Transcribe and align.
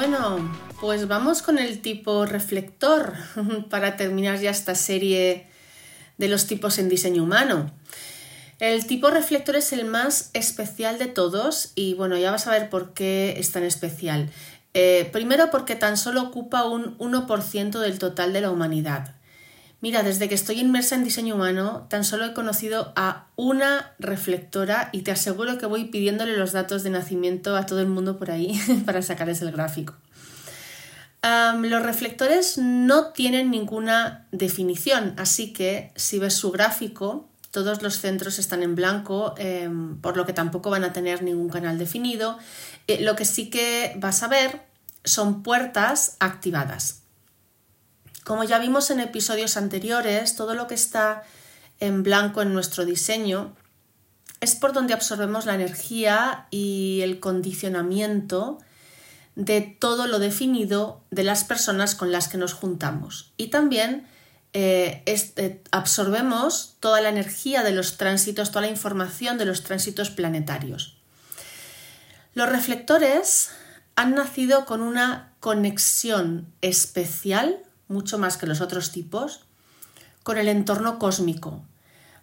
Bueno, 0.00 0.38
pues 0.80 1.08
vamos 1.08 1.42
con 1.42 1.58
el 1.58 1.82
tipo 1.82 2.24
reflector 2.24 3.12
para 3.68 3.98
terminar 3.98 4.38
ya 4.40 4.50
esta 4.50 4.74
serie 4.74 5.46
de 6.16 6.28
los 6.28 6.46
tipos 6.46 6.78
en 6.78 6.88
diseño 6.88 7.22
humano. 7.22 7.70
El 8.60 8.86
tipo 8.86 9.10
reflector 9.10 9.56
es 9.56 9.74
el 9.74 9.84
más 9.84 10.30
especial 10.32 10.96
de 10.96 11.04
todos 11.04 11.72
y 11.74 11.92
bueno, 11.92 12.16
ya 12.16 12.30
vas 12.30 12.46
a 12.46 12.52
ver 12.52 12.70
por 12.70 12.94
qué 12.94 13.34
es 13.36 13.52
tan 13.52 13.62
especial. 13.62 14.30
Eh, 14.72 15.06
primero 15.12 15.50
porque 15.50 15.76
tan 15.76 15.98
solo 15.98 16.22
ocupa 16.22 16.64
un 16.64 16.96
1% 16.96 17.78
del 17.78 17.98
total 17.98 18.32
de 18.32 18.40
la 18.40 18.50
humanidad. 18.50 19.16
Mira, 19.82 20.02
desde 20.02 20.28
que 20.28 20.34
estoy 20.34 20.60
inmersa 20.60 20.94
en 20.94 21.04
diseño 21.04 21.36
humano, 21.36 21.86
tan 21.88 22.04
solo 22.04 22.26
he 22.26 22.34
conocido 22.34 22.92
a 22.96 23.28
una 23.36 23.94
reflectora 23.98 24.90
y 24.92 25.02
te 25.02 25.10
aseguro 25.10 25.56
que 25.56 25.64
voy 25.64 25.86
pidiéndole 25.86 26.36
los 26.36 26.52
datos 26.52 26.82
de 26.82 26.90
nacimiento 26.90 27.56
a 27.56 27.64
todo 27.64 27.80
el 27.80 27.86
mundo 27.86 28.18
por 28.18 28.30
ahí 28.30 28.60
para 28.86 29.00
sacarles 29.00 29.40
el 29.40 29.52
gráfico. 29.52 29.94
los 31.22 31.82
reflectores 31.82 32.58
no 32.58 33.12
tienen 33.12 33.50
ninguna 33.50 34.26
definición, 34.32 35.14
así 35.16 35.52
que 35.54 35.92
si 35.96 36.18
ves 36.18 36.34
su 36.34 36.50
gráfico, 36.50 37.30
todos 37.50 37.82
los 37.82 37.98
centros 37.98 38.38
están 38.38 38.62
en 38.62 38.74
blanco, 38.74 39.34
em, 39.38 39.98
por 40.00 40.16
lo 40.16 40.26
que 40.26 40.32
tampoco 40.34 40.70
van 40.70 40.84
a 40.84 40.92
tener 40.92 41.22
ningún 41.22 41.48
canal 41.48 41.78
definido. 41.78 42.38
Eh, 42.86 43.02
lo 43.02 43.16
que 43.16 43.24
sí 43.24 43.50
que 43.50 43.94
vas 43.96 44.22
a 44.22 44.28
ver 44.28 44.62
son 45.04 45.42
puertas 45.42 46.16
activadas. 46.20 46.99
Como 48.30 48.44
ya 48.44 48.60
vimos 48.60 48.92
en 48.92 49.00
episodios 49.00 49.56
anteriores, 49.56 50.36
todo 50.36 50.54
lo 50.54 50.68
que 50.68 50.76
está 50.76 51.24
en 51.80 52.04
blanco 52.04 52.42
en 52.42 52.54
nuestro 52.54 52.84
diseño 52.84 53.56
es 54.40 54.54
por 54.54 54.72
donde 54.72 54.94
absorbemos 54.94 55.46
la 55.46 55.56
energía 55.56 56.46
y 56.52 57.00
el 57.02 57.18
condicionamiento 57.18 58.58
de 59.34 59.62
todo 59.62 60.06
lo 60.06 60.20
definido 60.20 61.02
de 61.10 61.24
las 61.24 61.42
personas 61.42 61.96
con 61.96 62.12
las 62.12 62.28
que 62.28 62.38
nos 62.38 62.52
juntamos. 62.52 63.32
Y 63.36 63.48
también 63.48 64.06
eh, 64.52 65.02
eh, 65.06 65.60
absorbemos 65.72 66.76
toda 66.78 67.00
la 67.00 67.08
energía 67.08 67.64
de 67.64 67.72
los 67.72 67.96
tránsitos, 67.96 68.52
toda 68.52 68.60
la 68.60 68.70
información 68.70 69.38
de 69.38 69.46
los 69.46 69.64
tránsitos 69.64 70.08
planetarios. 70.10 70.98
Los 72.34 72.48
reflectores 72.48 73.50
han 73.96 74.14
nacido 74.14 74.66
con 74.66 74.82
una 74.82 75.32
conexión 75.40 76.46
especial, 76.60 77.64
mucho 77.90 78.18
más 78.18 78.36
que 78.36 78.46
los 78.46 78.60
otros 78.60 78.92
tipos, 78.92 79.44
con 80.22 80.38
el 80.38 80.48
entorno 80.48 80.98
cósmico. 80.98 81.62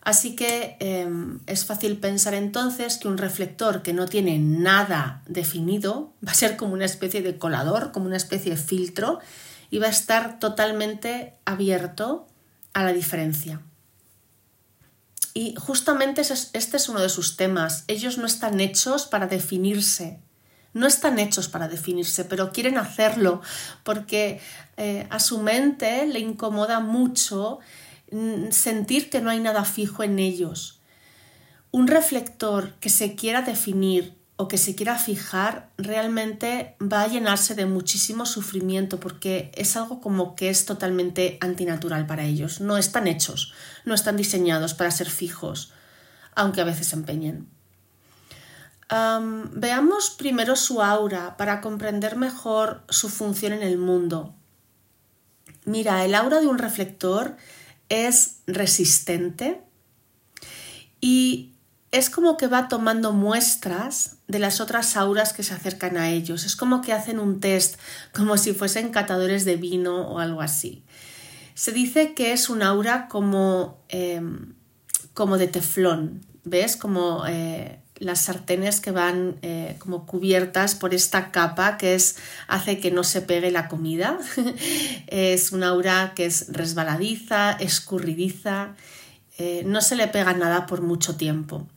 Así 0.02 0.36
que 0.36 0.78
em, 0.80 1.42
es 1.48 1.66
fácil 1.66 1.98
pensar 1.98 2.34
entonces 2.34 2.98
que 2.98 3.10
un 3.10 3.18
reflector 3.18 3.82
que 3.82 3.94
no 3.94 4.08
tiene 4.08 4.40
nada 4.40 5.22
definido 5.28 6.14
va 6.26 6.32
a 6.32 6.36
ser 6.36 6.58
como 6.58 6.74
una 6.74 6.86
especie 6.86 7.22
de 7.22 7.38
colador, 7.38 7.92
como 7.92 8.06
una 8.06 8.18
especie 8.18 8.52
de 8.52 8.58
filtro, 8.58 9.20
y 9.70 9.80
va 9.80 9.88
a 9.88 9.92
estar 9.92 10.40
totalmente 10.40 11.34
abierto 11.44 12.26
a 12.74 12.84
la 12.84 12.94
diferencia. 12.94 13.62
Y 15.34 15.56
justamente 15.56 16.22
este 16.22 16.78
es 16.78 16.90
uno 16.90 17.02
de 17.02 17.10
sus 17.10 17.38
temas. 17.38 17.84
Ellos 17.88 18.18
no 18.18 18.26
están 18.26 18.60
hechos 18.60 19.06
para 19.06 19.28
definirse, 19.28 20.20
no 20.74 20.88
están 20.88 21.20
hechos 21.20 21.48
para 21.48 21.68
definirse, 21.68 22.26
pero 22.26 22.52
quieren 22.52 22.78
hacerlo 22.78 23.42
porque 23.84 24.40
eh, 24.78 25.08
a 25.10 25.20
su 25.20 25.40
mente 25.40 26.06
le 26.08 26.20
incomoda 26.20 26.80
mucho 26.80 27.60
mm, 28.12 28.52
sentir 28.52 29.10
que 29.10 29.22
no 29.22 29.30
hay 29.30 29.40
nada 29.40 29.66
fijo 29.66 30.04
en 30.04 30.20
ellos. 30.20 30.80
Un 31.72 31.88
reflector 31.88 32.74
que 32.76 32.90
se 32.90 33.16
quiera 33.16 33.42
definir 33.42 34.18
o 34.38 34.48
que 34.48 34.60
se 34.60 34.76
quiera 34.76 34.98
fijar 35.00 35.72
realmente 35.78 36.76
va 36.82 37.02
a 37.02 37.08
llenarse 37.08 37.56
de 37.56 37.66
muchísimo 37.66 38.28
sufrimiento 38.28 39.00
porque 39.00 39.52
es 39.56 39.76
algo 39.76 40.00
como 40.00 40.36
que 40.36 40.50
es 40.50 40.66
totalmente 40.66 41.40
antinatural 41.42 42.06
para 42.06 42.24
ellos. 42.24 42.62
No 42.62 42.78
están 42.78 43.08
hechos, 43.08 43.54
no 43.84 43.96
están 43.96 44.16
diseñados 44.16 44.76
para 44.76 44.92
ser 44.92 45.10
fijos, 45.10 45.74
aunque 46.36 46.62
a 46.62 46.66
veces 46.66 46.94
empeñen. 46.94 47.57
Veamos 48.90 50.12
primero 50.12 50.56
su 50.56 50.82
aura 50.82 51.38
para 51.38 51.62
comprender 51.62 52.16
mejor 52.16 52.84
su 52.90 53.10
función 53.10 53.54
en 53.54 53.64
el 53.64 53.78
mundo. 53.78 54.34
Mira, 55.66 56.06
el 56.06 56.16
aura 56.16 56.40
de 56.40 56.48
un 56.48 56.58
reflector 56.58 57.36
es 57.90 58.38
resistente 58.48 59.62
y 61.02 61.54
es 61.92 62.10
como 62.10 62.38
que 62.38 62.48
va 62.48 62.68
tomando 62.68 63.14
muestras 63.14 64.18
de 64.28 64.40
las 64.40 64.60
otras 64.60 64.98
auras 64.98 65.34
que 65.34 65.44
se 65.44 65.54
acercan 65.54 65.98
a 65.98 66.10
ellos. 66.10 66.46
Es 66.46 66.56
como 66.56 66.82
que 66.82 66.94
hacen 66.94 67.20
un 67.20 67.40
test, 67.40 67.80
como 68.14 68.38
si 68.38 68.54
fuesen 68.54 68.90
catadores 68.90 69.46
de 69.46 69.56
vino 69.56 70.08
o 70.08 70.20
algo 70.20 70.42
así. 70.42 70.84
Se 71.54 71.72
dice 71.72 72.14
que 72.14 72.34
es 72.34 72.50
un 72.50 72.62
aura 72.62 73.08
como, 73.08 73.84
em, 73.90 74.54
como 75.14 75.38
de 75.38 75.48
teflón, 75.48 76.26
¿ves? 76.44 76.78
Como 76.78 77.26
eh, 77.26 77.82
las 78.00 78.22
sartenes 78.22 78.80
que 78.80 78.92
van 78.92 79.38
eh, 79.42 79.76
como 79.80 80.06
cubiertas 80.06 80.76
por 80.76 80.94
esta 80.94 81.32
capa 81.32 81.78
que 81.78 81.96
es, 81.96 82.18
hace 82.48 82.80
que 82.80 82.92
no 82.92 83.04
se 83.04 83.22
pegue 83.22 83.52
la 83.52 83.68
comida. 83.68 84.18
es 85.08 85.52
un 85.52 85.64
aura 85.64 86.14
que 86.16 86.26
es 86.26 86.48
resbaladiza, 86.50 87.52
escurridiza, 87.54 88.76
eh, 89.38 89.64
no 89.66 89.82
se 89.82 89.96
le 89.96 90.08
pega 90.08 90.34
nada 90.34 90.66
por 90.66 90.82
mucho 90.82 91.16
tiempo. 91.16 91.68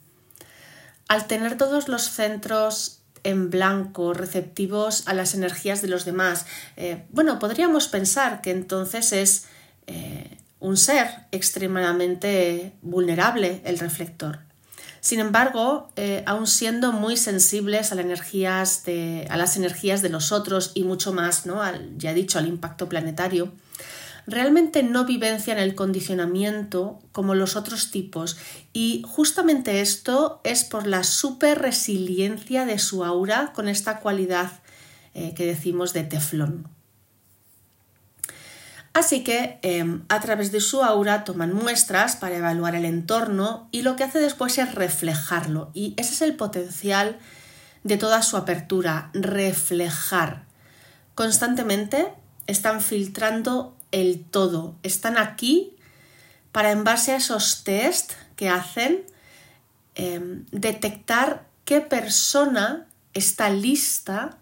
Al 1.08 1.26
tener 1.26 1.56
todos 1.56 1.88
los 1.88 2.02
centros 2.02 3.00
en 3.24 3.50
blanco, 3.50 4.14
receptivos 4.14 5.06
a 5.06 5.14
las 5.14 5.34
energías 5.34 5.82
de 5.82 5.88
los 5.88 6.04
demás, 6.04 6.46
eh, 6.76 7.04
bueno, 7.10 7.38
podríamos 7.38 7.88
pensar 7.88 8.40
que 8.40 8.50
entonces 8.50 9.12
es 9.12 9.46
un 10.60 10.76
ser 10.76 11.08
extremadamente 11.32 12.74
vulnerable 12.80 13.60
el 13.64 13.80
reflector. 13.80 14.49
Sin 15.00 15.18
embargo, 15.18 15.88
eh, 15.96 16.22
aun 16.26 16.46
siendo 16.46 16.92
muy 16.92 17.16
sensibles 17.16 17.90
a, 17.90 17.94
las 17.94 18.04
energías 18.04 18.84
de, 18.84 19.26
a 19.30 19.36
las 19.36 19.56
energías 19.56 20.02
de 20.02 20.10
los 20.10 20.30
otros 20.30 20.72
y 20.74 20.84
mucho 20.84 21.12
más, 21.12 21.46
¿no? 21.46 21.62
ya 21.96 22.10
he 22.10 22.14
dicho, 22.14 22.38
al 22.38 22.46
impacto 22.46 22.88
planetario, 22.88 23.50
realmente 24.26 24.82
no 24.82 25.06
vivencian 25.06 25.58
el 25.58 25.74
condicionamiento 25.74 26.98
como 27.12 27.34
los 27.34 27.56
otros 27.56 27.90
tipos 27.90 28.36
y 28.72 29.02
justamente 29.06 29.80
esto 29.80 30.40
es 30.44 30.64
por 30.64 30.86
la 30.86 31.02
super 31.02 31.58
resiliencia 31.58 32.66
de 32.66 32.78
su 32.78 33.04
aura 33.04 33.52
con 33.54 33.68
esta 33.68 34.00
cualidad 34.00 34.52
eh, 35.14 35.32
que 35.34 35.46
decimos 35.46 35.92
de 35.92 36.04
teflón. 36.04 36.68
Así 38.92 39.22
que 39.22 39.58
em, 39.62 40.02
a 40.08 40.20
través 40.20 40.50
de 40.50 40.60
su 40.60 40.82
aura 40.82 41.22
toman 41.24 41.54
muestras 41.54 42.16
para 42.16 42.36
evaluar 42.36 42.74
el 42.74 42.84
entorno 42.84 43.68
y 43.70 43.82
lo 43.82 43.94
que 43.94 44.04
hace 44.04 44.18
después 44.18 44.58
es 44.58 44.74
reflejarlo. 44.74 45.70
Y 45.74 45.94
ese 45.96 46.14
es 46.14 46.22
el 46.22 46.34
potencial 46.34 47.18
de 47.84 47.96
toda 47.96 48.22
su 48.22 48.36
apertura, 48.36 49.10
reflejar. 49.14 50.44
Constantemente 51.14 52.12
están 52.46 52.80
filtrando 52.80 53.76
el 53.92 54.24
todo. 54.24 54.74
Están 54.82 55.18
aquí 55.18 55.76
para, 56.50 56.72
en 56.72 56.82
base 56.82 57.12
a 57.12 57.16
esos 57.16 57.62
test 57.62 58.12
que 58.34 58.48
hacen, 58.48 59.04
em, 59.94 60.46
detectar 60.50 61.46
qué 61.64 61.80
persona 61.80 62.88
está 63.14 63.50
lista 63.50 64.39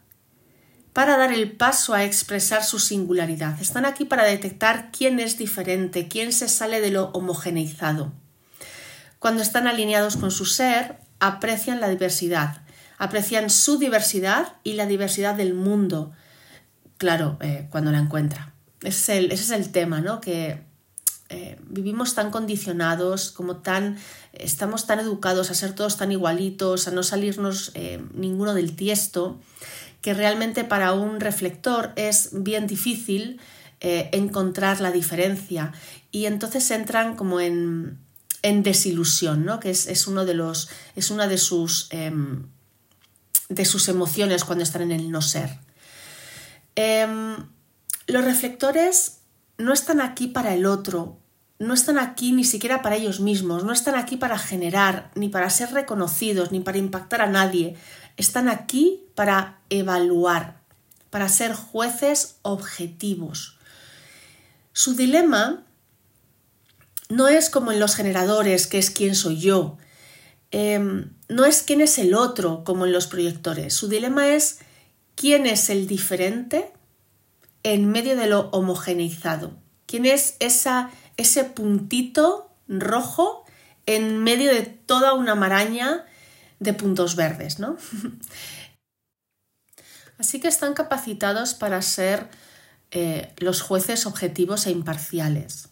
para 0.98 1.16
dar 1.16 1.32
el 1.32 1.52
paso 1.52 1.94
a 1.94 2.02
expresar 2.02 2.64
su 2.64 2.80
singularidad. 2.80 3.62
Están 3.62 3.86
aquí 3.86 4.04
para 4.04 4.24
detectar 4.24 4.90
quién 4.90 5.20
es 5.20 5.38
diferente, 5.38 6.08
quién 6.08 6.32
se 6.32 6.48
sale 6.48 6.80
de 6.80 6.90
lo 6.90 7.10
homogeneizado. 7.10 8.10
Cuando 9.20 9.40
están 9.40 9.68
alineados 9.68 10.16
con 10.16 10.32
su 10.32 10.44
ser, 10.44 10.98
aprecian 11.20 11.80
la 11.80 11.88
diversidad, 11.88 12.62
aprecian 12.98 13.48
su 13.48 13.78
diversidad 13.78 14.54
y 14.64 14.72
la 14.72 14.86
diversidad 14.86 15.36
del 15.36 15.54
mundo, 15.54 16.10
claro, 16.96 17.38
eh, 17.42 17.68
cuando 17.70 17.92
la 17.92 17.98
encuentra. 17.98 18.52
Ese 18.80 19.32
es 19.32 19.50
el, 19.52 19.70
tema, 19.70 20.00
¿no? 20.00 20.20
Que 20.20 20.64
eh, 21.28 21.60
vivimos 21.68 22.16
tan 22.16 22.32
condicionados, 22.32 23.30
como 23.30 23.58
tan, 23.58 23.98
estamos 24.32 24.88
tan 24.88 24.98
educados 24.98 25.52
a 25.52 25.54
ser 25.54 25.76
todos 25.76 25.96
tan 25.96 26.10
igualitos, 26.10 26.88
a 26.88 26.90
no 26.90 27.04
salirnos 27.04 27.70
eh, 27.76 28.02
ninguno 28.14 28.52
del 28.52 28.74
tiesto, 28.74 29.38
que 30.08 30.14
realmente 30.14 30.64
para 30.64 30.94
un 30.94 31.20
reflector 31.20 31.92
es 31.94 32.30
bien 32.32 32.66
difícil 32.66 33.42
eh, 33.82 34.08
encontrar 34.14 34.80
la 34.80 34.90
diferencia 34.90 35.74
y 36.10 36.24
entonces 36.24 36.70
entran 36.70 37.14
como 37.14 37.40
en, 37.40 37.98
en 38.40 38.62
desilusión, 38.62 39.44
¿no? 39.44 39.60
que 39.60 39.68
es, 39.68 40.06
uno 40.06 40.24
de 40.24 40.32
los, 40.32 40.70
es 40.96 41.10
una 41.10 41.28
de 41.28 41.36
sus, 41.36 41.88
em, 41.90 42.46
de 43.50 43.66
sus 43.66 43.90
emociones 43.90 44.44
cuando 44.44 44.64
están 44.64 44.80
en 44.80 44.92
el 44.92 45.10
no 45.10 45.20
ser. 45.20 45.58
Em, 46.74 47.36
los 48.06 48.24
reflectores 48.24 49.18
no 49.58 49.74
están 49.74 50.00
aquí 50.00 50.28
para 50.28 50.54
el 50.54 50.64
otro, 50.64 51.18
no 51.58 51.74
están 51.74 51.98
aquí 51.98 52.32
ni 52.32 52.44
siquiera 52.44 52.80
para 52.80 52.96
ellos 52.96 53.20
mismos, 53.20 53.62
no 53.62 53.74
están 53.74 53.94
aquí 53.94 54.16
para 54.16 54.38
generar, 54.38 55.10
ni 55.16 55.28
para 55.28 55.50
ser 55.50 55.70
reconocidos, 55.72 56.50
ni 56.50 56.60
para 56.60 56.78
impactar 56.78 57.20
a 57.20 57.26
nadie. 57.26 57.76
Están 58.18 58.48
aquí 58.48 59.04
para 59.14 59.60
evaluar, 59.70 60.60
para 61.08 61.28
ser 61.28 61.54
jueces 61.54 62.36
objetivos. 62.42 63.58
Su 64.72 64.94
dilema 64.94 65.64
no 67.08 67.28
es 67.28 67.48
como 67.48 67.70
en 67.70 67.78
los 67.78 67.94
generadores, 67.94 68.66
que 68.66 68.78
es 68.78 68.90
quién 68.90 69.14
soy 69.14 69.38
yo. 69.38 69.78
Em, 70.50 71.12
no 71.28 71.44
es 71.44 71.62
quién 71.62 71.80
es 71.80 71.96
el 71.98 72.12
otro, 72.12 72.64
como 72.64 72.86
en 72.86 72.92
los 72.92 73.06
proyectores. 73.06 73.72
Su 73.72 73.88
dilema 73.88 74.28
es 74.28 74.58
quién 75.14 75.46
es 75.46 75.70
el 75.70 75.86
diferente 75.86 76.72
en 77.62 77.88
medio 77.88 78.16
de 78.16 78.26
lo 78.26 78.50
homogeneizado. 78.50 79.52
¿Quién 79.86 80.06
es 80.06 80.34
esa, 80.40 80.90
ese 81.16 81.44
puntito 81.44 82.50
rojo 82.66 83.44
en 83.86 84.18
medio 84.18 84.52
de 84.52 84.62
toda 84.62 85.14
una 85.14 85.36
maraña 85.36 86.04
de 86.60 86.72
puntos 86.72 87.16
verdes, 87.16 87.58
¿no? 87.58 87.76
Así 90.18 90.40
que 90.40 90.48
están 90.48 90.74
capacitados 90.74 91.54
para 91.54 91.80
ser 91.80 92.28
eh, 92.90 93.32
los 93.36 93.62
jueces 93.62 94.06
objetivos 94.06 94.66
e 94.66 94.72
imparciales. 94.72 95.68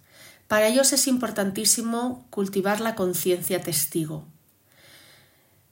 Para 0.48 0.68
ellos 0.68 0.92
es 0.92 1.08
importantísimo 1.08 2.26
cultivar 2.30 2.80
la 2.80 2.94
conciencia 2.94 3.60
testigo. 3.60 4.26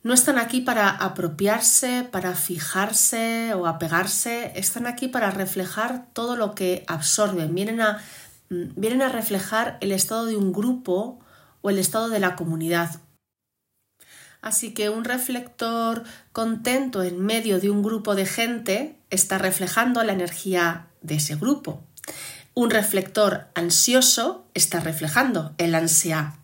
No 0.03 0.13
están 0.13 0.39
aquí 0.39 0.61
para 0.61 0.91
apropiarse, 0.91 2.07
para 2.11 2.35
fijarse 2.35 3.55
o 3.55 3.67
apegarse, 3.67 4.53
están 4.57 4.87
aquí 4.87 5.09
para 5.09 5.31
reflejar 5.31 6.09
todo 6.13 6.37
lo 6.37 6.55
que 6.55 6.85
absorben, 6.89 7.55
vienen 7.55 7.81
a, 7.81 8.03
mm, 8.51 8.75
vienen 8.77 9.01
a 9.01 9.09
reflejar 9.09 9.79
el 9.81 9.93
estado 9.93 10.27
de 10.27 10.37
un 10.37 10.53
grupo 10.53 11.21
o 11.63 11.71
el 11.71 11.79
estado 11.79 12.11
de 12.11 12.21
la 12.21 12.37
comunidad. 12.37 13.01
Así 14.45 14.75
que 14.75 14.91
un 14.91 15.05
reflector 15.05 16.05
contento 16.33 17.03
en 17.03 17.19
medio 17.19 17.61
de 17.61 17.71
un 17.71 17.83
grupo 17.83 18.15
de 18.15 18.27
gente 18.27 18.95
está 19.09 19.39
reflejando 19.39 20.05
la 20.05 20.13
energía 20.13 20.89
de 21.01 21.15
ese 21.15 21.37
grupo. 21.37 21.83
Un 22.53 22.69
reflector 22.69 23.47
ansioso 23.55 24.45
está 24.53 24.81
reflejando 24.81 25.55
el 25.57 25.75
ansia 25.75 26.37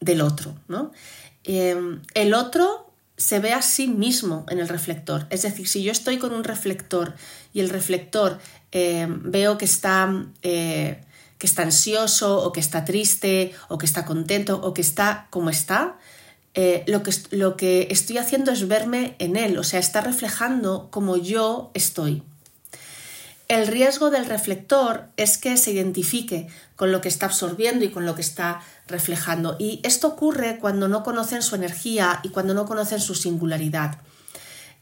del 0.00 0.20
otro. 0.20 0.54
¿no? 0.68 0.92
Em, 1.44 2.02
el 2.12 2.34
otro 2.34 2.92
se 3.16 3.38
ve 3.38 3.54
a 3.54 3.62
sí 3.62 3.88
mismo 3.88 4.44
en 4.50 4.58
el 4.58 4.68
reflector. 4.68 5.26
Es 5.30 5.40
decir, 5.40 5.66
si 5.66 5.82
yo 5.82 5.92
estoy 5.92 6.18
con 6.18 6.34
un 6.34 6.44
reflector 6.44 7.14
y 7.54 7.60
el 7.60 7.70
reflector 7.70 8.38
em, 8.70 9.22
veo 9.30 9.56
que 9.56 9.64
está, 9.64 10.26
eh, 10.42 11.00
que 11.38 11.46
está 11.46 11.62
ansioso 11.62 12.36
o 12.36 12.52
que 12.52 12.60
está 12.60 12.84
triste 12.84 13.54
o 13.68 13.78
que 13.78 13.86
está 13.86 14.04
contento 14.04 14.60
o 14.62 14.74
que 14.74 14.82
está 14.82 15.28
como 15.30 15.48
está, 15.48 15.96
eh, 16.58 16.84
lo, 16.86 17.02
que, 17.02 17.12
lo 17.32 17.54
que 17.54 17.88
estoy 17.90 18.16
haciendo 18.16 18.50
es 18.50 18.66
verme 18.66 19.14
en 19.18 19.36
él, 19.36 19.58
o 19.58 19.62
sea, 19.62 19.78
está 19.78 20.00
reflejando 20.00 20.88
como 20.90 21.18
yo 21.18 21.70
estoy. 21.74 22.22
El 23.46 23.66
riesgo 23.66 24.08
del 24.08 24.24
reflector 24.24 25.04
es 25.18 25.36
que 25.36 25.58
se 25.58 25.72
identifique 25.72 26.48
con 26.74 26.92
lo 26.92 27.02
que 27.02 27.08
está 27.08 27.26
absorbiendo 27.26 27.84
y 27.84 27.90
con 27.90 28.06
lo 28.06 28.14
que 28.14 28.22
está 28.22 28.62
reflejando. 28.88 29.56
Y 29.58 29.80
esto 29.84 30.08
ocurre 30.08 30.58
cuando 30.58 30.88
no 30.88 31.02
conocen 31.04 31.42
su 31.42 31.54
energía 31.56 32.20
y 32.22 32.30
cuando 32.30 32.54
no 32.54 32.64
conocen 32.64 33.00
su 33.00 33.14
singularidad. 33.14 34.00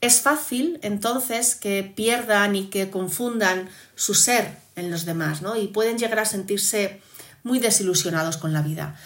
Es 0.00 0.20
fácil 0.20 0.78
entonces 0.82 1.56
que 1.56 1.82
pierdan 1.82 2.54
y 2.54 2.66
que 2.66 2.88
confundan 2.88 3.68
su 3.96 4.14
ser 4.14 4.58
en 4.76 4.92
los 4.92 5.06
demás, 5.06 5.42
¿no? 5.42 5.56
Y 5.56 5.66
pueden 5.66 5.98
llegar 5.98 6.20
a 6.20 6.24
sentirse 6.24 7.00
muy 7.42 7.58
desilusionados 7.58 8.36
con 8.36 8.52
la 8.52 8.62
vida 8.62 8.96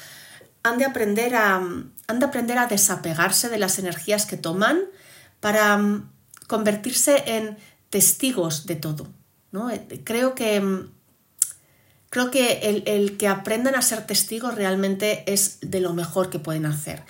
han 0.62 0.78
de 0.78 0.84
aprender 0.84 1.34
a, 1.34 1.56
han 1.56 2.18
de 2.18 2.24
aprender 2.24 2.58
a 2.58 2.66
desapegarse 2.66 3.48
de 3.48 3.58
las 3.58 3.78
energías 3.78 4.26
que 4.26 4.36
toman 4.36 4.80
para 5.40 5.76
mm, 5.76 6.10
convertirse 6.46 7.22
en 7.26 7.56
testigos 7.90 8.66
de 8.66 8.76
todo. 8.76 9.08
¿no? 9.52 9.70
Eh, 9.70 10.02
creo 10.04 10.34
que, 10.34 10.60
mm, 10.60 10.90
creo 12.10 12.30
que 12.30 12.60
el, 12.62 12.82
el 12.86 13.16
que 13.16 13.28
aprendan 13.28 13.74
a 13.74 13.82
ser 13.82 14.06
testigos 14.06 14.54
realmente 14.54 15.24
es 15.32 15.58
de 15.60 15.80
lo 15.80 15.94
mejor 15.94 16.30
que 16.30 16.38
pueden 16.38 16.66
hacer. 16.66 17.02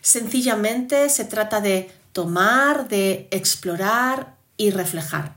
Sencillamente 0.00 1.08
se 1.08 1.24
trata 1.24 1.60
de 1.60 1.90
tomar, 2.12 2.88
de 2.88 3.28
explorar 3.30 4.36
y 4.56 4.70
reflejar, 4.70 5.36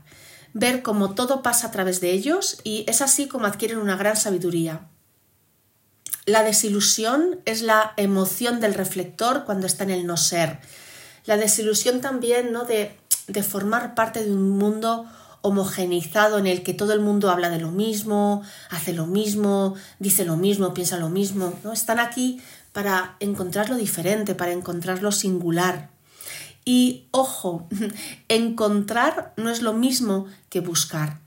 ver 0.54 0.82
cómo 0.82 1.14
todo 1.14 1.42
pasa 1.42 1.66
a 1.66 1.70
través 1.70 2.00
de 2.00 2.12
ellos 2.12 2.60
y 2.64 2.84
es 2.88 3.02
así 3.02 3.28
como 3.28 3.46
adquieren 3.46 3.78
una 3.78 3.96
gran 3.96 4.16
sabiduría. 4.16 4.88
La 6.26 6.42
desilusión 6.42 7.40
es 7.44 7.62
la 7.62 7.94
emoción 7.96 8.60
del 8.60 8.74
reflector 8.74 9.44
cuando 9.44 9.66
está 9.66 9.84
en 9.84 9.90
el 9.90 10.06
no 10.06 10.16
ser. 10.16 10.60
La 11.24 11.36
desilusión 11.36 12.00
también 12.00 12.52
¿no? 12.52 12.64
de, 12.64 12.96
de 13.26 13.42
formar 13.42 13.94
parte 13.94 14.22
de 14.22 14.32
un 14.32 14.50
mundo 14.50 15.06
homogeneizado 15.42 16.38
en 16.38 16.46
el 16.46 16.62
que 16.62 16.74
todo 16.74 16.92
el 16.92 17.00
mundo 17.00 17.30
habla 17.30 17.48
de 17.48 17.58
lo 17.58 17.70
mismo, 17.70 18.42
hace 18.68 18.92
lo 18.92 19.06
mismo, 19.06 19.74
dice 19.98 20.24
lo 20.24 20.36
mismo, 20.36 20.74
piensa 20.74 20.98
lo 20.98 21.08
mismo. 21.08 21.54
¿no? 21.64 21.72
Están 21.72 21.98
aquí 21.98 22.40
para 22.72 23.16
encontrar 23.20 23.70
lo 23.70 23.76
diferente, 23.76 24.34
para 24.34 24.52
encontrar 24.52 25.02
lo 25.02 25.12
singular. 25.12 25.90
Y 26.64 27.06
ojo, 27.10 27.66
encontrar 28.28 29.32
no 29.36 29.50
es 29.50 29.62
lo 29.62 29.72
mismo 29.72 30.26
que 30.50 30.60
buscar. 30.60 31.20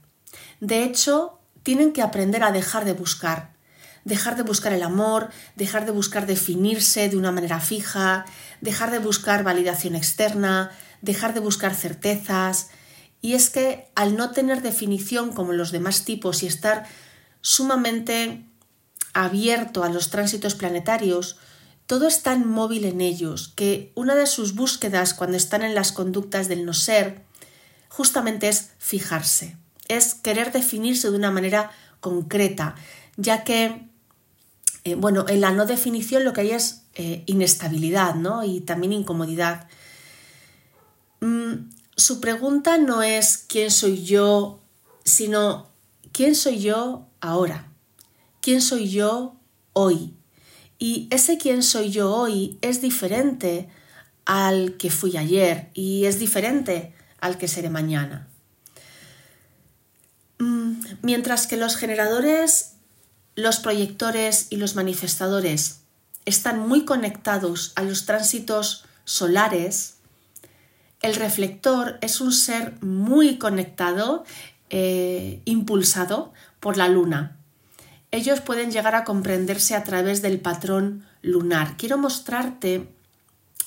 De 0.60 0.84
hecho, 0.84 1.40
tienen 1.64 1.92
que 1.92 2.04
aprender 2.04 2.44
a 2.44 2.52
dejar 2.52 2.86
de 2.86 2.94
buscar 2.94 3.53
dejar 4.06 4.36
de 4.36 4.44
buscar 4.44 4.74
el 4.74 4.84
amor, 4.84 5.30
dejar 5.56 5.86
de 5.86 5.92
buscar 5.92 6.26
definirse 6.26 7.10
de 7.10 7.18
una 7.18 7.32
manera 7.32 7.60
fija, 7.60 8.26
dejar 8.62 8.92
de 8.92 9.00
buscar 9.00 9.44
validación 9.44 9.96
externa, 9.96 10.72
dejar 11.02 11.34
de 11.34 11.40
buscar 11.40 11.76
certezas. 11.76 12.70
Y 13.22 13.34
es 13.34 13.50
que 13.50 13.88
al 13.96 14.16
no 14.18 14.32
tener 14.32 14.62
definición 14.62 15.32
como 15.32 15.54
los 15.54 15.72
demás 15.72 16.04
tipos 16.06 16.44
y 16.44 16.48
estar 16.48 16.86
sumamente 17.42 18.46
abierto 19.14 19.84
a 19.84 19.90
los 19.90 20.10
tránsitos 20.10 20.56
planetarios, 20.56 21.38
todo 21.86 22.08
es 22.08 22.24
tan 22.24 22.48
móvil 22.48 22.86
en 22.86 23.02
ellos 23.02 23.54
que 23.56 23.92
una 23.96 24.16
de 24.16 24.26
sus 24.26 24.56
búsquedas 24.56 25.14
cuando 25.14 25.38
están 25.38 25.62
en 25.62 25.76
las 25.76 25.92
conductas 25.92 26.48
del 26.48 26.66
no 26.66 26.74
ser 26.74 27.24
justamente 27.90 28.48
es 28.48 28.72
fijarse, 28.80 29.58
es 29.88 30.16
querer 30.16 30.52
definirse 30.52 31.12
de 31.12 31.18
una 31.18 31.30
manera 31.30 31.72
concreta, 32.00 32.76
ya 33.18 33.44
que 33.44 33.93
eh, 34.84 34.96
bueno, 34.96 35.26
en 35.28 35.42
la 35.42 35.52
no 35.52 35.66
definición 35.66 36.24
lo 36.24 36.34
que 36.34 36.42
hay 36.42 36.52
es 36.52 36.84
eh, 36.96 37.24
inestabilidad 37.26 38.16
¿no? 38.16 38.44
y 38.44 38.62
también 38.62 38.92
incomodidad. 38.92 39.68
Mm, 41.22 41.70
su 41.96 42.20
pregunta 42.20 42.78
no 42.78 43.02
es 43.02 43.46
quién 43.48 43.72
soy 43.72 44.04
yo, 44.04 44.62
sino 45.06 45.70
quién 46.12 46.36
soy 46.36 46.60
yo 46.60 47.08
ahora, 47.22 47.72
quién 48.42 48.62
soy 48.62 48.90
yo 48.90 49.36
hoy. 49.72 50.16
Y 50.80 51.08
ese 51.12 51.38
quién 51.38 51.64
soy 51.64 51.90
yo 51.90 52.14
hoy 52.14 52.58
es 52.62 52.82
diferente 52.82 53.70
al 54.26 54.76
que 54.78 54.90
fui 54.90 55.16
ayer 55.16 55.70
y 55.74 56.06
es 56.06 56.20
diferente 56.20 56.94
al 57.22 57.38
que 57.38 57.48
seré 57.48 57.70
mañana. 57.70 58.28
Mm, 60.40 60.74
mientras 61.02 61.48
que 61.48 61.56
los 61.56 61.78
generadores 61.78 62.73
los 63.36 63.60
proyectores 63.60 64.48
y 64.50 64.58
los 64.58 64.76
manifestadores 64.76 65.82
están 66.26 66.60
muy 66.60 66.86
conectados 66.86 67.74
a 67.76 67.84
los 67.84 68.06
tránsitos 68.06 68.86
solares, 69.06 69.96
el 71.02 71.16
reflector 71.16 71.98
es 72.02 72.22
un 72.22 72.32
ser 72.32 72.82
muy 72.82 73.38
conectado, 73.38 74.24
eh, 74.70 75.42
impulsado 75.44 76.32
por 76.60 76.78
la 76.78 76.88
luna. 76.88 77.38
Ellos 78.12 78.40
pueden 78.40 78.72
llegar 78.72 78.96
a 78.96 79.04
comprenderse 79.04 79.76
a 79.76 79.84
través 79.84 80.22
del 80.22 80.40
patrón 80.40 81.06
lunar. 81.22 81.76
Quiero 81.78 81.98
mostrarte 81.98 82.88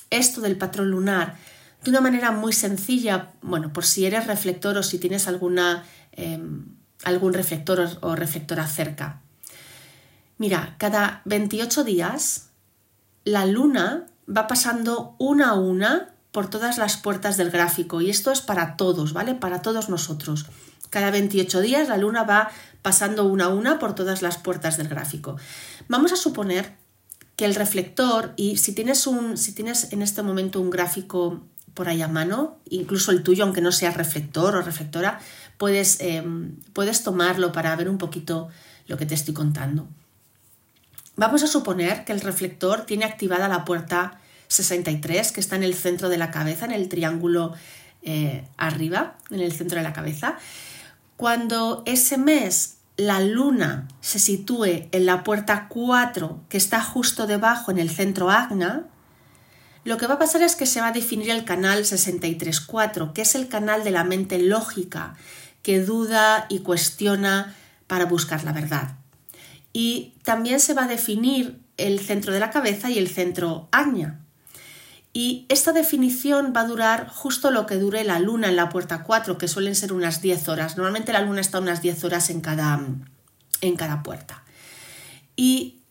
esto 0.09 0.41
del 0.41 0.57
patrón 0.57 0.89
lunar 0.89 1.35
de 1.83 1.91
una 1.91 2.01
manera 2.01 2.31
muy 2.31 2.53
sencilla, 2.53 3.33
bueno, 3.41 3.71
por 3.71 3.85
si 3.85 4.05
eres 4.05 4.25
reflector 4.25 4.77
o 4.77 4.83
si 4.83 4.97
tienes 4.97 5.27
alguna, 5.27 5.85
em, 6.11 6.65
algún 7.03 7.33
reflector 7.33 7.87
o 8.01 8.15
reflectora 8.15 8.65
cerca. 8.65 9.21
Mira, 10.37 10.75
cada 10.77 11.21
28 11.25 11.83
días 11.83 12.49
la 13.23 13.45
luna 13.45 14.05
va 14.29 14.47
pasando 14.47 15.15
una 15.17 15.49
a 15.49 15.53
una 15.55 16.13
por 16.31 16.49
todas 16.49 16.77
las 16.77 16.97
puertas 16.97 17.37
del 17.37 17.49
gráfico 17.49 18.01
y 18.01 18.09
esto 18.09 18.31
es 18.31 18.41
para 18.41 18.77
todos, 18.77 19.13
¿vale? 19.13 19.33
Para 19.33 19.61
todos 19.61 19.89
nosotros. 19.89 20.45
Cada 20.89 21.11
28 21.11 21.61
días 21.61 21.89
la 21.89 21.97
luna 21.97 22.23
va 22.23 22.49
pasando 22.81 23.25
una 23.25 23.45
a 23.45 23.49
una 23.49 23.79
por 23.79 23.95
todas 23.95 24.21
las 24.21 24.37
puertas 24.37 24.77
del 24.77 24.87
gráfico. 24.87 25.37
Vamos 25.87 26.11
a 26.11 26.15
suponer 26.15 26.75
que 27.35 27.45
el 27.45 27.55
reflector 27.55 28.33
y 28.37 28.57
si 28.57 28.73
tienes 28.73 29.07
un 29.07 29.37
si 29.37 29.53
tienes 29.53 29.91
en 29.91 30.01
este 30.01 30.21
momento 30.21 30.61
un 30.61 30.69
gráfico 30.69 31.41
por 31.73 31.89
ahí 31.89 32.01
a 32.01 32.07
mano, 32.07 32.57
incluso 32.69 33.11
el 33.11 33.23
tuyo 33.23 33.43
aunque 33.43 33.61
no 33.61 33.71
sea 33.71 33.91
reflector 33.91 34.55
o 34.55 34.61
reflectora, 34.61 35.19
puedes, 35.57 35.99
em, 36.01 36.55
puedes 36.73 37.03
tomarlo 37.03 37.51
para 37.51 37.75
ver 37.75 37.89
un 37.89 37.97
poquito 37.97 38.49
lo 38.87 38.97
que 38.97 39.05
te 39.05 39.13
estoy 39.13 39.33
contando. 39.33 39.87
Vamos 41.17 41.41
a 41.41 41.47
suponer 41.47 42.05
que 42.05 42.13
el 42.13 42.21
reflector 42.21 42.85
tiene 42.85 43.03
activada 43.03 43.47
la 43.47 43.65
puerta 43.65 44.19
63, 44.49 45.31
que 45.31 45.39
está 45.39 45.55
en 45.55 45.63
el 45.63 45.73
centro 45.73 46.09
de 46.09 46.19
la 46.19 46.29
cabeza, 46.29 46.65
en 46.65 46.71
el 46.71 46.89
triángulo 46.89 47.53
eh, 48.03 48.45
arriba, 48.55 49.17
en 49.31 49.39
el 49.39 49.51
centro 49.51 49.77
de 49.77 49.83
la 49.83 49.93
cabeza. 49.93 50.37
Cuando 51.15 51.81
ese 51.87 52.19
mes 52.19 52.77
la 52.97 53.19
luna 53.19 53.87
se 53.99 54.19
sitúe 54.19 54.89
en 54.91 55.07
la 55.07 55.23
puerta 55.23 55.67
4, 55.69 56.43
que 56.49 56.57
está 56.57 56.83
justo 56.83 57.25
debajo 57.25 57.71
en 57.71 57.79
el 57.79 57.89
centro 57.89 58.29
Agna, 58.29 58.85
lo 59.85 59.97
que 59.97 60.05
va 60.05 60.15
a 60.15 60.19
pasar 60.19 60.43
es 60.43 60.55
que 60.55 60.67
se 60.67 60.81
va 60.81 60.89
a 60.89 60.91
definir 60.91 61.31
el 61.31 61.45
canal 61.45 61.83
63.4, 61.83 63.13
que 63.13 63.23
es 63.23 63.33
el 63.33 63.47
canal 63.47 63.83
de 63.83 63.89
la 63.89 64.03
mente 64.03 64.37
lógica, 64.37 65.15
que 65.63 65.81
duda 65.81 66.45
y 66.47 66.59
cuestiona 66.59 67.55
para 67.87 68.05
buscar 68.05 68.43
la 68.43 68.51
verdad. 68.51 68.97
Y 69.77 70.15
también 70.23 70.59
se 70.59 70.73
va 70.73 70.85
a 70.85 70.87
definir 70.87 71.61
el 71.77 71.99
centro 71.99 72.33
de 72.33 72.39
la 72.39 72.49
cabeza 72.49 72.89
y 72.89 72.97
el 72.97 73.07
centro 73.07 73.69
Agna. 73.71 74.25
Y 75.13 75.45
esta 75.49 75.71
definición 75.71 76.51
va 76.55 76.61
a 76.61 76.67
durar 76.67 77.07
justo 77.09 77.51
lo 77.51 77.67
que 77.67 77.75
dure 77.75 78.03
la 78.03 78.17
luna 78.17 78.47
en 78.47 78.55
la 78.55 78.69
puerta 78.69 79.03
4, 79.03 79.37
que 79.37 79.47
suelen 79.47 79.75
ser 79.75 79.93
unas 79.93 80.19
10 80.19 80.49
horas. 80.49 80.77
Normalmente 80.77 81.13
la 81.13 81.21
luna 81.21 81.41
está 81.41 81.59
unas 81.59 81.83
10 81.83 82.05
horas 82.05 82.31
en 82.31 82.41
cada, 82.41 82.83
en 83.61 83.75
cada 83.75 84.01
puerta. 84.01 84.43
Y 85.35 85.83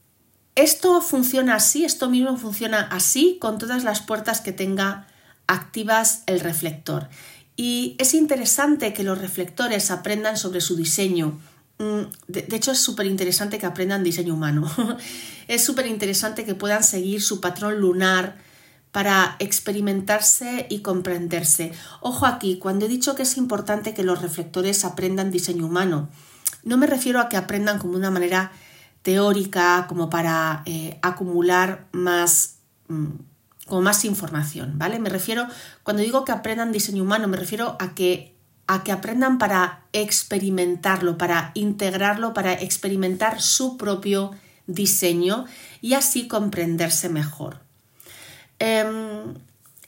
esto 0.57 1.01
funciona 1.01 1.55
así, 1.55 1.85
esto 1.85 2.11
mismo 2.11 2.37
funciona 2.37 2.81
así 2.91 3.39
con 3.41 3.57
todas 3.59 3.85
las 3.85 4.01
puertas 4.01 4.41
que 4.41 4.51
tenga 4.51 5.07
activas 5.47 6.25
el 6.27 6.41
reflector. 6.41 7.09
Y 7.55 7.95
es 8.01 8.15
interesante 8.15 8.93
que 8.93 9.05
los 9.05 9.19
reflectores 9.19 9.93
aprendan 9.93 10.37
sobre 10.37 10.61
su 10.61 10.75
diseño. 10.75 11.39
Mm, 11.79 12.03
de, 12.29 12.57
hecho, 12.57 12.73
es 12.73 12.79
súper 12.79 13.07
interesante 13.07 13.59
que 13.59 13.67
aprendan 13.67 14.03
diseño 14.03 14.35
humano. 14.35 14.71
es 15.49 15.65
súper 15.65 15.87
interesante 15.87 16.45
que 16.45 16.55
puedan 16.55 16.83
seguir 16.83 17.23
su 17.23 17.41
patrón 17.41 17.81
lunar 17.81 18.39
para 18.93 19.37
experimentarse 19.41 20.67
y 20.71 20.81
comprenderse. 20.81 21.73
Ojo 22.01 22.25
aquí, 22.25 22.59
cuando 22.59 22.87
he 22.87 22.89
dicho 22.89 23.15
que 23.15 23.25
es 23.25 23.37
importante 23.37 23.93
que 23.93 24.03
los 24.03 24.23
reflectores 24.23 24.85
aprendan 24.85 25.31
diseño 25.31 25.67
humano, 25.67 26.09
no 26.65 26.79
me 26.79 26.87
refiero 26.87 27.21
a 27.21 27.29
que 27.29 27.37
aprendan 27.37 27.79
como 27.79 27.97
una 27.97 28.11
manera 28.11 28.53
teórica, 29.03 29.87
como 29.87 30.09
para 30.09 30.63
eh, 30.65 30.99
acumular 31.03 31.87
más, 31.93 32.57
mm, 32.89 33.07
como 33.67 33.83
más 33.83 34.05
información, 34.05 34.79
¿vale? 34.79 34.99
Me 34.99 35.11
refiero, 35.11 35.47
cuando 35.83 36.03
digo 36.03 36.25
que 36.25 36.33
aprendan 36.33 36.73
diseño 36.73 37.03
humano, 37.03 37.29
me 37.29 37.37
refiero 37.37 37.77
a 37.79 37.95
que, 37.95 38.36
a 38.67 38.83
que 38.83 38.93
aprendan 38.93 39.39
para 39.39 39.85
experimentarlo, 39.93 41.19
para 41.19 41.53
integrarlo, 41.55 42.35
para 42.35 42.53
experimentar 42.53 43.41
su 43.41 43.77
propio 43.77 44.33
diseño 44.67 45.47
y 45.81 45.95
así 45.95 46.27
comprenderse 46.27 47.09
mejor. 47.09 47.61
Em, 48.59 49.35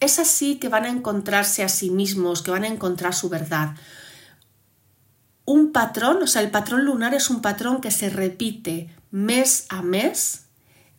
es 0.01 0.19
así 0.19 0.57
que 0.57 0.69
van 0.69 0.85
a 0.85 0.91
encontrarse 0.91 1.65
a 1.65 1.69
sí 1.69 1.91
mismos, 1.91 2.43
que 2.43 2.51
van 2.51 2.65
a 2.65 2.69
encontrar 2.69 3.15
su 3.15 3.29
verdad. 3.29 3.75
Un 5.45 5.73
patrón, 5.73 6.23
o 6.23 6.27
sea, 6.27 6.43
el 6.43 6.51
patrón 6.51 6.85
lunar 6.85 7.15
es 7.15 7.31
un 7.31 7.41
patrón 7.41 7.81
que 7.81 7.91
se 7.91 8.11
repite 8.11 8.91
mes 9.11 9.67
a 9.71 9.83
mes 9.83 10.45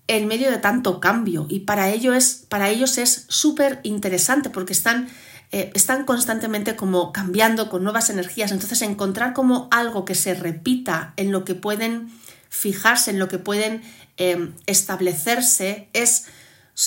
en 0.07 0.27
medio 0.27 0.49
de 0.49 0.57
tanto 0.57 0.99
cambio 0.99 1.45
y 1.49 1.61
para, 1.61 1.89
ello 1.89 2.13
es, 2.13 2.43
para 2.49 2.69
ellos 2.69 2.97
es 2.97 3.25
súper 3.29 3.79
interesante 3.83 4.49
porque 4.49 4.73
están, 4.73 5.07
eh, 5.51 5.71
están 5.73 6.05
constantemente 6.05 6.75
como 6.75 7.11
cambiando 7.11 7.69
con 7.69 7.83
nuevas 7.83 8.09
energías. 8.09 8.51
Entonces 8.51 8.81
encontrar 8.81 9.33
como 9.33 9.67
algo 9.71 10.05
que 10.05 10.15
se 10.15 10.33
repita 10.33 11.13
en 11.17 11.31
lo 11.31 11.43
que 11.43 11.55
pueden 11.55 12.11
fijarse, 12.49 13.11
en 13.11 13.19
lo 13.19 13.27
que 13.27 13.39
pueden 13.39 13.81
em, 14.17 14.53
establecerse, 14.65 15.89
es 15.93 16.25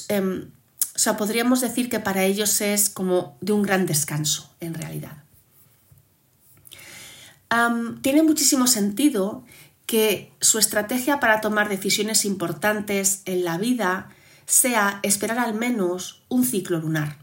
em, 0.08 0.50
o 0.94 0.98
sea, 0.98 1.16
podríamos 1.16 1.60
decir 1.60 1.88
que 1.88 2.00
para 2.00 2.24
ellos 2.24 2.60
es 2.60 2.90
como 2.90 3.36
de 3.40 3.52
un 3.52 3.62
gran 3.62 3.86
descanso, 3.86 4.54
en 4.60 4.74
realidad. 4.74 5.18
tiene 8.00 8.22
muchísimo 8.22 8.66
sentido 8.66 9.44
que 9.84 10.32
su 10.40 10.58
estrategia 10.58 11.20
para 11.20 11.40
tomar 11.42 11.68
decisiones 11.68 12.24
importantes 12.24 13.20
en 13.26 13.44
la 13.44 13.58
vida 13.58 14.08
sea 14.46 15.00
esperar 15.02 15.38
al 15.38 15.54
menos 15.54 16.22
un 16.28 16.44
ciclo 16.44 16.78
lunar. 16.78 17.21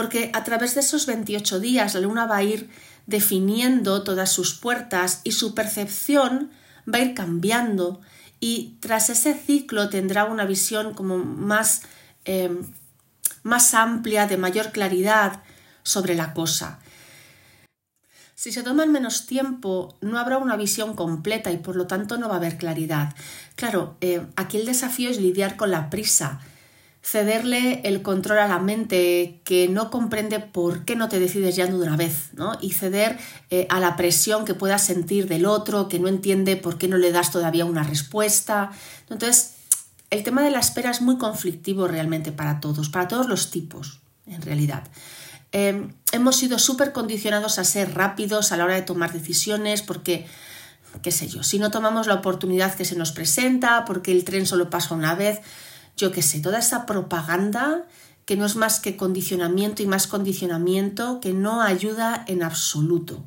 Porque 0.00 0.30
a 0.32 0.44
través 0.44 0.74
de 0.74 0.80
esos 0.80 1.04
28 1.04 1.60
días 1.60 1.92
la 1.92 2.00
luna 2.00 2.24
va 2.24 2.38
a 2.38 2.42
ir 2.42 2.70
definiendo 3.04 4.02
todas 4.02 4.32
sus 4.32 4.54
puertas 4.54 5.20
y 5.24 5.32
su 5.32 5.54
percepción 5.54 6.50
va 6.88 6.96
a 6.96 7.02
ir 7.02 7.12
cambiando 7.12 8.00
y 8.40 8.78
tras 8.80 9.10
ese 9.10 9.34
ciclo 9.34 9.90
tendrá 9.90 10.24
una 10.24 10.46
visión 10.46 10.94
como 10.94 11.18
más 11.18 11.82
em, 12.24 12.62
más 13.42 13.74
amplia, 13.74 14.26
de 14.26 14.38
mayor 14.38 14.72
claridad 14.72 15.42
sobre 15.82 16.14
la 16.14 16.32
cosa. 16.32 16.78
Si 18.34 18.52
se 18.52 18.62
toman 18.62 18.90
menos 18.90 19.26
tiempo, 19.26 19.98
no 20.00 20.18
habrá 20.18 20.38
una 20.38 20.56
visión 20.56 20.96
completa 20.96 21.50
y 21.50 21.58
por 21.58 21.76
lo 21.76 21.86
tanto 21.86 22.16
no 22.16 22.26
va 22.26 22.36
a 22.36 22.38
haber 22.38 22.56
claridad. 22.56 23.14
Claro, 23.54 23.98
eh, 24.00 24.26
aquí 24.36 24.56
el 24.56 24.64
desafío 24.64 25.10
es 25.10 25.20
lidiar 25.20 25.58
con 25.58 25.70
la 25.70 25.90
prisa, 25.90 26.40
cederle 27.02 27.80
el 27.84 28.02
control 28.02 28.38
a 28.38 28.48
la 28.48 28.58
mente 28.58 29.40
que 29.44 29.68
no 29.68 29.90
comprende 29.90 30.38
por 30.38 30.84
qué 30.84 30.96
no 30.96 31.08
te 31.08 31.18
decides 31.18 31.56
ya 31.56 31.66
de 31.66 31.74
una 31.74 31.96
vez, 31.96 32.30
¿no? 32.34 32.58
Y 32.60 32.72
ceder 32.72 33.18
eh, 33.50 33.66
a 33.70 33.80
la 33.80 33.96
presión 33.96 34.44
que 34.44 34.54
puedas 34.54 34.84
sentir 34.84 35.26
del 35.26 35.46
otro, 35.46 35.88
que 35.88 35.98
no 35.98 36.08
entiende 36.08 36.56
por 36.56 36.76
qué 36.76 36.88
no 36.88 36.98
le 36.98 37.10
das 37.10 37.30
todavía 37.30 37.64
una 37.64 37.82
respuesta. 37.82 38.70
Entonces, 39.08 39.54
el 40.10 40.22
tema 40.22 40.42
de 40.42 40.50
la 40.50 40.58
espera 40.58 40.90
es 40.90 41.00
muy 41.00 41.16
conflictivo 41.16 41.88
realmente 41.88 42.32
para 42.32 42.60
todos, 42.60 42.90
para 42.90 43.08
todos 43.08 43.28
los 43.28 43.50
tipos, 43.50 44.00
en 44.26 44.42
realidad. 44.42 44.84
Em, 45.52 45.94
hemos 46.12 46.36
sido 46.36 46.58
súper 46.58 46.92
condicionados 46.92 47.58
a 47.58 47.64
ser 47.64 47.94
rápidos 47.94 48.52
a 48.52 48.56
la 48.56 48.64
hora 48.64 48.74
de 48.74 48.82
tomar 48.82 49.12
decisiones 49.12 49.82
porque, 49.82 50.26
qué 51.02 51.10
sé 51.10 51.28
yo, 51.28 51.42
si 51.42 51.58
no 51.58 51.70
tomamos 51.70 52.06
la 52.06 52.14
oportunidad 52.14 52.74
que 52.74 52.84
se 52.84 52.94
nos 52.94 53.12
presenta, 53.12 53.84
porque 53.84 54.12
el 54.12 54.24
tren 54.24 54.46
solo 54.46 54.68
pasa 54.68 54.94
una 54.94 55.14
vez, 55.14 55.40
yo 56.00 56.12
qué 56.12 56.22
sé, 56.22 56.40
toda 56.40 56.58
esa 56.58 56.86
propaganda 56.86 57.84
que 58.24 58.36
no 58.36 58.46
es 58.46 58.56
más 58.56 58.80
que 58.80 58.96
condicionamiento 58.96 59.82
y 59.82 59.86
más 59.86 60.06
condicionamiento 60.06 61.20
que 61.20 61.32
no 61.32 61.62
ayuda 61.62 62.24
en 62.26 62.42
absoluto. 62.42 63.24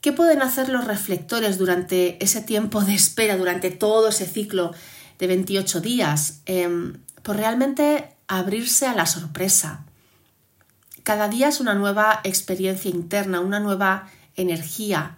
¿Qué 0.00 0.12
pueden 0.12 0.42
hacer 0.42 0.68
los 0.68 0.84
reflectores 0.84 1.58
durante 1.58 2.22
ese 2.22 2.40
tiempo 2.40 2.82
de 2.82 2.94
espera, 2.94 3.36
durante 3.36 3.70
todo 3.70 4.08
ese 4.08 4.26
ciclo 4.26 4.72
de 5.18 5.26
28 5.26 5.80
días, 5.80 6.42
em, 6.46 6.98
pues 7.22 7.36
realmente 7.36 8.14
abrirse 8.28 8.86
a 8.86 8.94
la 8.94 9.06
sorpresa. 9.06 9.84
Cada 11.02 11.28
día 11.28 11.48
es 11.48 11.60
una 11.60 11.74
nueva 11.74 12.20
experiencia 12.24 12.90
interna, 12.90 13.40
una 13.40 13.58
nueva 13.58 14.08
energía. 14.36 15.16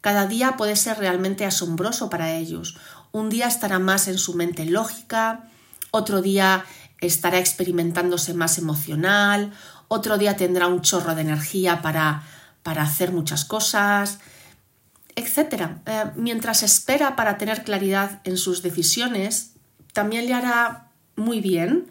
Cada 0.00 0.26
día 0.26 0.56
puede 0.56 0.74
ser 0.74 0.98
realmente 0.98 1.44
asombroso 1.44 2.10
para 2.10 2.32
ellos. 2.32 2.76
Un 3.12 3.28
día 3.28 3.46
estará 3.46 3.78
más 3.78 4.08
en 4.08 4.18
su 4.18 4.34
mente 4.34 4.64
lógica, 4.64 5.48
otro 5.96 6.22
día 6.22 6.64
estará 7.00 7.38
experimentándose 7.38 8.34
más 8.34 8.58
emocional, 8.58 9.52
otro 9.88 10.18
día 10.18 10.36
tendrá 10.36 10.66
un 10.66 10.82
chorro 10.82 11.14
de 11.14 11.22
energía 11.22 11.82
para, 11.82 12.22
para 12.62 12.82
hacer 12.82 13.12
muchas 13.12 13.44
cosas 13.44 14.18
etc. 15.16 15.70
Eh, 15.86 16.04
mientras 16.14 16.62
espera 16.62 17.16
para 17.16 17.38
tener 17.38 17.64
claridad 17.64 18.20
en 18.24 18.36
sus 18.36 18.62
decisiones, 18.62 19.52
también 19.92 20.26
le 20.26 20.34
hará 20.34 20.92
muy 21.16 21.40
bien 21.40 21.86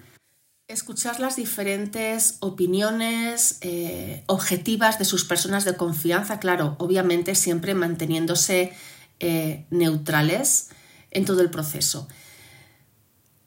escuchar 0.68 1.20
las 1.20 1.36
diferentes 1.36 2.38
opiniones 2.40 3.58
eh, 3.62 4.24
objetivas 4.28 4.98
de 4.98 5.06
sus 5.06 5.26
personas 5.26 5.66
de 5.66 5.76
confianza, 5.76 6.40
claro, 6.40 6.76
obviamente 6.80 7.36
siempre 7.36 7.74
manteniéndose 7.74 8.74
eh, 9.20 9.66
neutrales 9.70 10.70
en 11.12 11.26
todo 11.26 11.42
el 11.42 11.50
proceso. 11.50 12.08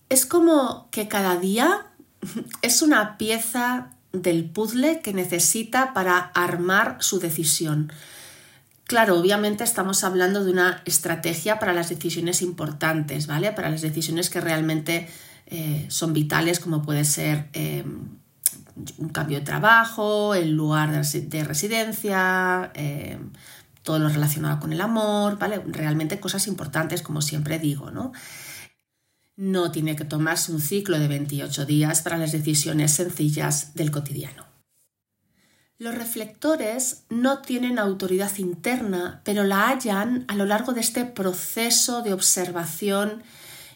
Es 0.09 0.27
como 0.27 0.88
que 0.91 1.09
cada 1.09 1.37
día 1.37 1.87
es 2.62 2.83
una 2.83 3.19
pieza 3.19 3.91
del 4.12 4.49
puzzle 4.49 5.00
que 5.00 5.12
necesita 5.12 5.93
para 5.93 6.19
armar 6.19 6.97
su 7.00 7.19
decisión. 7.21 7.93
Claro, 8.85 9.19
obviamente 9.19 9.65
estamos 9.65 10.03
hablando 10.03 10.45
de 10.45 10.50
una 10.50 10.83
estrategia 10.87 11.59
para 11.59 11.75
las 11.75 11.91
decisiones 11.91 12.41
importantes, 12.41 13.27
¿vale? 13.27 13.53
Para 13.53 13.69
las 13.69 13.83
decisiones 13.83 14.31
que 14.31 14.41
realmente 14.41 15.09
eh, 15.47 15.85
son 15.91 16.15
vitales, 16.15 16.59
como 16.59 16.83
puede 16.83 17.05
ser 17.05 17.49
eh, 17.53 17.85
un 18.97 19.09
cambio 19.11 19.41
de 19.41 19.45
trabajo, 19.45 20.35
el 20.35 20.53
lugar 20.53 21.05
de 21.05 21.45
residencia, 21.45 22.71
eh, 22.75 23.19
todo 23.83 23.99
lo 23.99 24.09
relacionado 24.09 24.59
con 24.59 24.73
el 24.73 24.81
amor, 24.81 25.38
¿vale? 25.38 25.62
Realmente 25.67 26.19
cosas 26.19 26.47
importantes, 26.47 27.03
como 27.03 27.21
siempre 27.21 27.59
digo, 27.59 27.91
¿no? 27.91 28.12
No 29.38 29.71
tiene 29.71 29.95
que 29.95 30.04
tomarse 30.04 30.50
un 30.50 30.61
ciclo 30.61 30.99
de 30.99 31.07
28 31.07 31.64
días 31.64 32.02
para 32.02 32.18
las 32.18 32.33
decisiones 32.33 32.90
sencillas 32.90 33.73
del 33.75 33.92
cotidiano. 33.92 34.47
Los 35.78 35.95
reflectores 35.95 37.04
no 37.09 37.40
tienen 37.40 37.78
autoridad 37.78 38.37
interna, 38.38 39.21
pero 39.23 39.45
la 39.45 39.68
hallan 39.68 40.25
a 40.26 40.35
lo 40.35 40.45
largo 40.45 40.73
de 40.73 40.80
este 40.80 41.04
proceso 41.04 42.02
de 42.02 42.12
observación 42.12 43.23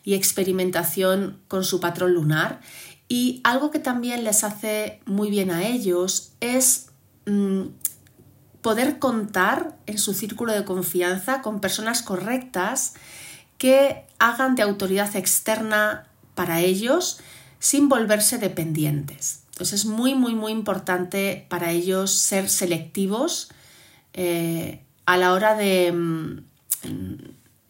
y 0.03 0.15
experimentación 0.15 1.39
con 1.47 1.63
su 1.63 1.79
patrón 1.79 2.13
lunar. 2.15 2.61
Y 3.07 3.41
algo 3.45 3.71
que 3.71 3.79
también 3.79 4.25
les 4.25 4.43
hace 4.43 5.01
muy 5.07 5.31
bien 5.31 5.53
a 5.53 5.65
ellos 5.65 6.33
es 6.41 6.87
mm, 7.27 7.67
poder 8.63 8.99
contar 8.99 9.79
en 9.87 9.99
su 9.99 10.13
círculo 10.13 10.55
de 10.55 10.65
confianza 10.65 11.41
con 11.41 11.61
personas 11.61 12.03
correctas 12.03 12.95
que 13.63 14.07
hagan 14.19 14.57
de 14.57 14.63
autoridad 14.63 15.15
externa 15.15 16.09
para 16.35 16.59
ellos 16.59 17.21
sin 17.61 17.89
volverse 17.89 18.39
dependientes. 18.39 19.45
Entonces 19.53 19.83
es 19.83 19.87
muy, 19.87 20.17
muy, 20.17 20.35
muy 20.35 20.51
importante 20.51 21.47
para 21.49 21.71
ellos 21.71 22.11
ser 22.11 22.49
selectivos 22.49 23.53
eh, 24.15 24.83
a 25.07 25.17
la 25.17 25.33
hora 25.33 25.55
de... 25.55 25.93
Mm, 25.93 26.39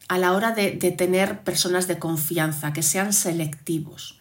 a 0.07 0.17
la 0.17 0.33
hora 0.33 0.51
de, 0.51 0.71
de 0.71 0.91
tener 0.91 1.43
personas 1.43 1.87
de 1.87 1.99
confianza, 1.99 2.73
que 2.73 2.81
sean 2.81 3.13
selectivos. 3.13 4.19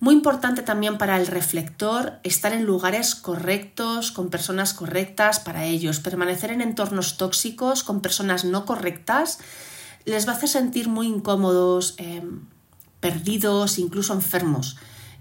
Muy 0.00 0.14
importante 0.14 0.62
también 0.62 0.96
para 0.98 1.18
el 1.18 1.26
reflector 1.26 2.14
estar 2.24 2.52
en 2.52 2.64
lugares 2.64 3.14
correctos, 3.14 4.10
con 4.10 4.30
personas 4.30 4.72
correctas 4.72 5.38
para 5.38 5.64
ellos. 5.66 6.00
Permanecer 6.00 6.50
en 6.50 6.62
entornos 6.62 7.16
tóxicos 7.18 7.84
con 7.84 8.00
personas 8.00 8.44
no 8.44 8.64
correctas 8.64 9.38
les 10.04 10.26
va 10.26 10.32
a 10.32 10.36
hacer 10.36 10.48
sentir 10.48 10.88
muy 10.88 11.06
incómodos, 11.06 11.94
em, 11.98 12.42
perdidos, 13.00 13.78
incluso 13.78 14.12
enfermos. 14.12 14.76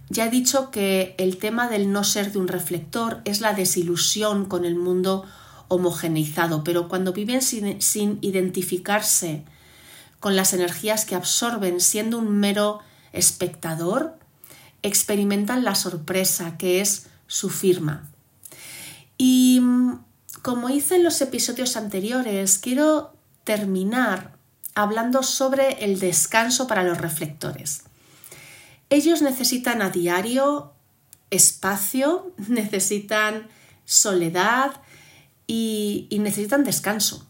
Ya 0.09 0.25
he 0.25 0.29
dicho 0.29 0.71
que 0.71 1.15
el 1.17 1.37
tema 1.37 1.69
del 1.69 1.91
no 1.91 2.03
ser 2.03 2.31
de 2.31 2.39
un 2.39 2.47
reflector 2.47 3.21
es 3.25 3.41
la 3.41 3.53
desilusión 3.53 4.45
con 4.45 4.65
el 4.65 4.75
mundo 4.75 5.25
homogeneizado, 5.69 6.63
pero 6.63 6.87
cuando 6.87 7.13
viven 7.13 7.41
sin, 7.41 7.81
sin 7.81 8.19
identificarse 8.21 9.43
con 10.19 10.35
las 10.35 10.53
energías 10.53 11.05
que 11.05 11.15
absorben 11.15 11.79
siendo 11.79 12.17
un 12.19 12.29
mero 12.39 12.79
espectador, 13.11 14.17
experimentan 14.81 15.63
la 15.63 15.75
sorpresa 15.75 16.57
que 16.57 16.81
es 16.81 17.07
su 17.27 17.49
firma. 17.49 18.09
Y 19.17 19.59
mm, 19.61 19.99
como 20.41 20.69
hice 20.69 20.97
en 20.97 21.03
los 21.03 21.21
episodios 21.21 21.77
anteriores, 21.77 22.57
quiero 22.57 23.13
terminar 23.43 24.32
hablando 24.75 25.23
sobre 25.23 25.83
el 25.83 25.99
descanso 25.99 26.67
para 26.67 26.83
los 26.83 26.99
reflectores. 26.99 27.83
Ellos 28.89 29.21
necesitan 29.21 29.81
a 29.81 29.89
diario 29.89 30.73
espacio, 31.29 32.33
necesitan 32.47 33.47
soledad 33.85 34.81
y, 35.47 36.07
necesitan 36.19 36.63
descanso. 36.63 37.27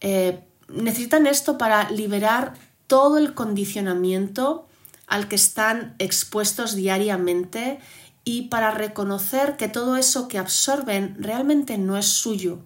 Eh, 0.00 0.42
necesitan 0.68 1.26
esto 1.26 1.58
para 1.58 1.90
liberar 1.90 2.54
todo 2.86 3.18
el 3.18 3.34
condicionamiento 3.34 4.66
al 5.06 5.28
que 5.28 5.36
están 5.36 5.94
expuestos 5.98 6.74
diariamente 6.74 7.78
y 8.24 8.48
para 8.48 8.72
reconocer 8.72 9.56
que 9.56 9.68
todo 9.68 9.96
eso 9.96 10.26
que 10.26 10.38
absorben 10.38 11.16
realmente 11.18 11.78
no 11.78 11.96
es 11.96 12.06
suyo. 12.06 12.64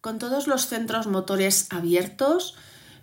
Con 0.00 0.18
todos 0.18 0.48
los 0.48 0.66
centros 0.66 1.06
motores 1.06 1.68
abiertos, 1.70 2.56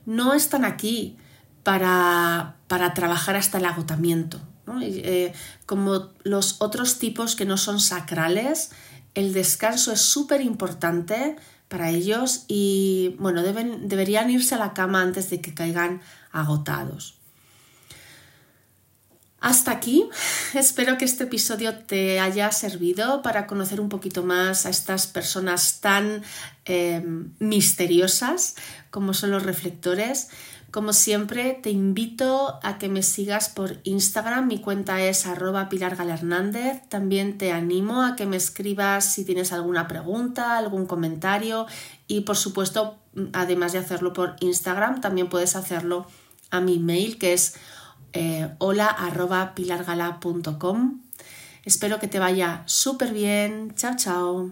no 0.05 0.33
están 0.33 0.65
aquí 0.65 1.17
para, 1.63 2.55
para 2.67 2.93
trabajar 2.93 3.35
hasta 3.35 3.57
el 3.57 3.65
agotamiento. 3.65 4.39
Eh, 4.81 5.33
como 5.65 6.09
los 6.23 6.61
otros 6.61 6.97
tipos 6.97 7.35
que 7.35 7.45
no 7.45 7.57
son 7.57 7.79
sacrales, 7.79 8.71
el 9.15 9.33
descanso 9.33 9.91
es 9.91 10.01
súper 10.01 10.41
importante 10.41 11.35
para 11.67 11.89
ellos 11.89 12.45
y 12.47 13.15
bueno, 13.19 13.43
deben, 13.43 13.87
deberían 13.87 14.29
irse 14.29 14.55
a 14.55 14.57
la 14.57 14.73
cama 14.73 15.01
antes 15.01 15.29
de 15.29 15.41
que 15.41 15.53
caigan 15.53 16.01
agotados. 16.31 17.20
Hasta 19.41 19.71
aquí, 19.71 20.07
espero 20.53 20.99
que 20.99 21.05
este 21.05 21.23
episodio 21.23 21.75
te 21.75 22.19
haya 22.19 22.51
servido 22.51 23.23
para 23.23 23.47
conocer 23.47 23.81
un 23.81 23.89
poquito 23.89 24.21
más 24.21 24.67
a 24.67 24.69
estas 24.69 25.07
personas 25.07 25.81
tan 25.81 26.21
em, 26.65 27.33
misteriosas 27.39 28.55
como 28.91 29.15
son 29.15 29.31
los 29.31 29.41
reflectores. 29.41 30.29
Como 30.69 30.93
siempre, 30.93 31.59
te 31.61 31.71
invito 31.71 32.59
a 32.63 32.77
que 32.77 32.87
me 32.87 33.01
sigas 33.03 33.49
por 33.49 33.79
Instagram, 33.83 34.47
mi 34.47 34.59
cuenta 34.59 35.01
es 35.01 35.25
arroba 35.25 35.67
Pilar. 35.69 35.97
También 36.87 37.37
te 37.37 37.51
animo 37.51 38.03
a 38.03 38.15
que 38.15 38.27
me 38.27 38.37
escribas 38.37 39.11
si 39.11 39.25
tienes 39.25 39.51
alguna 39.51 39.87
pregunta, 39.87 40.57
algún 40.57 40.85
comentario 40.85 41.65
y 42.07 42.21
por 42.21 42.37
supuesto, 42.37 42.99
además 43.33 43.73
de 43.73 43.79
hacerlo 43.79 44.13
por 44.13 44.35
Instagram, 44.39 45.01
también 45.01 45.29
puedes 45.29 45.55
hacerlo 45.55 46.05
a 46.51 46.61
mi 46.61 46.79
mail 46.79 47.17
que 47.17 47.33
es 47.33 47.55
eh, 48.13 48.49
hola 48.57 48.87
arroba 48.87 49.53
pilargala.com. 49.55 51.01
Espero 51.63 51.99
que 51.99 52.07
te 52.07 52.19
vaya 52.19 52.63
súper 52.65 53.13
bien. 53.13 53.73
Chao, 53.75 53.95
chao. 53.95 54.51